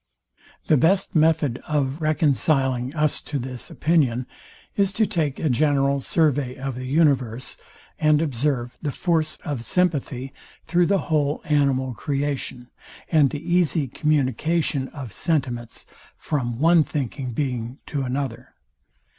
The 0.65 0.77
best 0.77 1.13
method 1.13 1.61
of 1.67 2.01
reconciling 2.01 2.91
us 2.95 3.21
to 3.21 3.37
this 3.37 3.69
opinion 3.69 4.25
is 4.75 4.91
to 4.93 5.05
take 5.05 5.37
a 5.37 5.47
general 5.47 5.99
survey 5.99 6.55
of 6.55 6.73
the 6.73 6.87
universe, 6.87 7.55
and 7.99 8.19
observe 8.19 8.79
the 8.81 8.91
force 8.91 9.37
of 9.45 9.63
sympathy 9.63 10.33
through 10.65 10.87
the 10.87 10.97
whole 11.11 11.41
animal 11.45 11.93
creation, 11.93 12.71
and 13.11 13.29
the 13.29 13.47
easy 13.53 13.87
communication 13.87 14.87
of 14.87 15.13
sentiments 15.13 15.85
from 16.17 16.57
one 16.57 16.83
thinking 16.83 17.31
being 17.33 17.77
to 17.85 18.01
another. 18.01 18.55